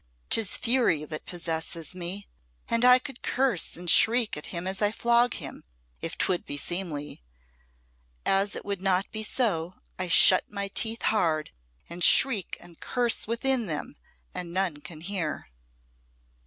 'Tis 0.31 0.57
fury 0.57 1.05
that 1.05 1.27
possesses 1.27 1.93
me, 1.93 2.25
and 2.67 2.83
I 2.83 2.97
could 2.97 3.21
curse 3.21 3.77
and 3.77 3.87
shriek 3.87 4.35
at 4.35 4.47
him 4.47 4.65
as 4.65 4.81
I 4.81 4.91
flog 4.91 5.35
him, 5.35 5.63
if 6.01 6.17
'twould 6.17 6.43
be 6.43 6.57
seemly. 6.57 7.21
As 8.25 8.55
it 8.55 8.65
would 8.65 8.81
not 8.81 9.05
be 9.11 9.21
so, 9.21 9.75
I 9.99 10.07
shut 10.07 10.49
my 10.51 10.69
teeth 10.69 11.03
hard, 11.03 11.51
and 11.87 12.03
shriek 12.03 12.57
and 12.59 12.79
curse 12.79 13.27
within 13.27 13.67
them, 13.67 13.95
and 14.33 14.51
none 14.51 14.77
can 14.77 15.01
hear." 15.01 15.51